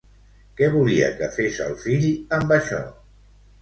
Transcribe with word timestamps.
Què 0.61 0.69
volia 0.77 1.11
que 1.21 1.31
fes 1.37 1.61
el 1.69 1.79
fill 1.87 2.11
amb 2.43 2.59
això? 2.61 2.85